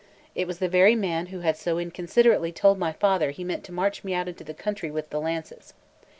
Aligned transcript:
It 0.33 0.47
was 0.47 0.57
the 0.57 0.67
very 0.67 0.95
man 0.95 1.27
who 1.27 1.41
had 1.41 1.55
so 1.55 1.77
inconsiderately 1.77 2.51
told 2.51 2.79
my 2.79 2.91
father 2.91 3.29
he 3.29 3.43
meant 3.43 3.63
to 3.65 3.71
march 3.71 4.03
me 4.03 4.15
out 4.15 4.27
into 4.27 4.43
the 4.43 4.55
country 4.55 4.89
with 4.89 5.11
the 5.11 5.21
lances. 5.21 5.75